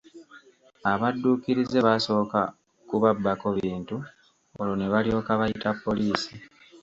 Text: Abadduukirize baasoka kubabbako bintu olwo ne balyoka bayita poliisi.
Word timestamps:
Abadduukirize 0.91 1.77
baasoka 1.85 2.39
kubabbako 2.87 3.47
bintu 3.59 3.95
olwo 4.59 4.75
ne 4.77 4.87
balyoka 4.93 5.31
bayita 5.39 5.69
poliisi. 5.83 6.33